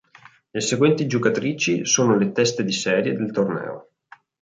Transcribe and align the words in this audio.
Le 0.49 0.59
seguenti 0.61 1.05
giocatrici 1.05 1.85
sono 1.85 2.17
le 2.17 2.31
teste 2.31 2.63
di 2.63 2.71
serie 2.71 3.13
del 3.13 3.29
torneo. 3.31 3.89